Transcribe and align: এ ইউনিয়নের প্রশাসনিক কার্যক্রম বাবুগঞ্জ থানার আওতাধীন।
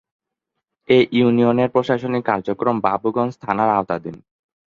এ 0.89 0.99
ইউনিয়নের 1.11 1.69
প্রশাসনিক 1.69 2.23
কার্যক্রম 2.25 2.75
বাবুগঞ্জ 2.79 3.31
থানার 3.41 3.69
আওতাধীন। 3.69 4.15